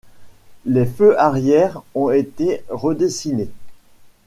Les 0.65 0.87
feux 0.87 1.15
arrière 1.19 1.83
ont 1.93 2.09
été 2.09 2.63
redessinés. 2.69 3.51